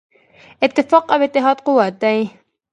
[0.65, 2.17] اتفاق او اتحاد قوت دی.